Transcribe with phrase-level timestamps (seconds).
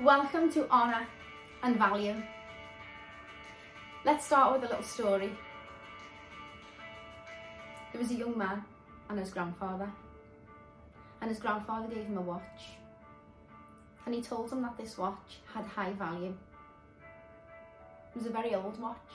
[0.00, 1.06] Welcome to Honour
[1.62, 2.20] and Value.
[4.04, 5.30] Let's start with a little story.
[7.92, 8.64] There was a young man
[9.08, 9.88] and his grandfather,
[11.20, 12.42] and his grandfather gave him a watch.
[14.04, 16.34] And he told him that this watch had high value.
[18.10, 19.12] It was a very old watch.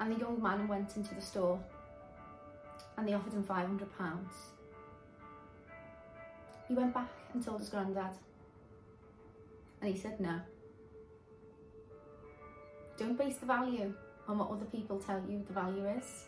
[0.00, 1.60] And the young man went into the store
[2.96, 3.86] and they offered him £500.
[6.68, 8.12] He went back and told his granddad
[9.80, 10.40] and he said no.
[12.98, 13.94] Don't base the value
[14.28, 16.24] on what other people tell you the value is.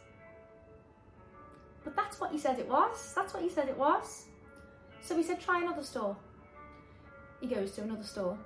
[1.84, 3.12] But that's what he said it was.
[3.14, 4.26] That's what he said it was.
[5.02, 6.16] So he said, try another store.
[7.40, 8.38] He goes to another store.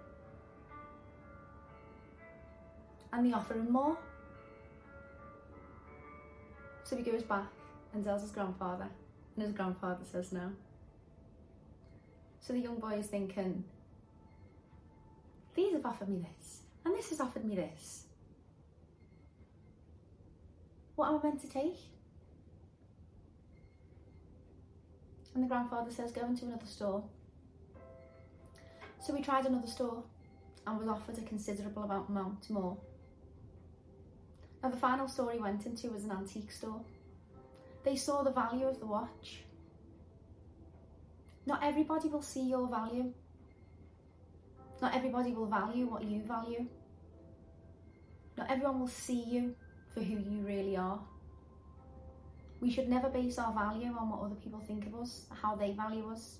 [3.13, 3.97] And they offer him more.
[6.83, 7.47] So he goes back
[7.93, 8.89] and tells his grandfather.
[9.37, 10.53] And his grandfather says no.
[12.41, 13.65] So the young boy is thinking,
[15.57, 18.05] these have offered me this, and this has offered me this.
[20.95, 21.79] What am I meant to take?
[25.35, 27.03] And the grandfather says, go into another store.
[29.01, 30.03] So we tried another store
[30.67, 32.77] and was offered a considerable amount more.
[34.63, 36.81] Now the final store he went into was an antique store.
[37.85, 39.45] They saw the value of the watch.
[41.45, 43.13] Not everybody will see your value.
[44.83, 46.67] Not everybody will value what you value.
[48.37, 49.55] Not everyone will see you
[49.95, 51.01] for who you really are.
[52.61, 55.73] We should never base our value on what other people think of us, how they
[55.73, 56.37] value us.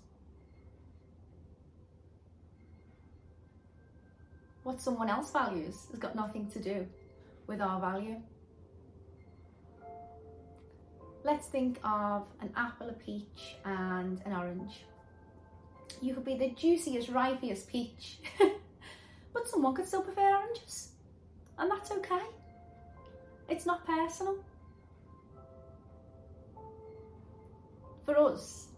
[4.63, 6.87] What someone else values has got nothing to do
[7.47, 8.17] with our value.
[11.23, 14.85] Let's think of an apple, a peach, and an orange.
[16.01, 18.19] You could be the juiciest, ripiest peach,
[19.33, 20.91] but someone could still prefer oranges,
[21.59, 22.23] and that's okay.
[23.49, 24.37] It's not personal.
[28.05, 28.69] For us,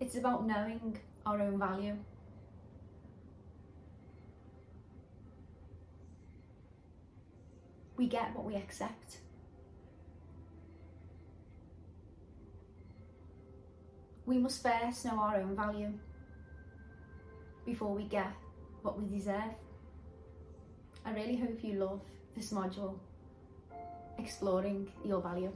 [0.00, 0.96] it's about knowing
[1.26, 1.96] our own value.
[7.96, 9.18] We get what we accept.
[14.26, 15.92] We must first know our own value
[17.64, 18.32] before we get
[18.82, 19.54] what we deserve.
[21.04, 22.00] I really hope you love
[22.36, 22.94] this module,
[24.18, 25.52] exploring your value.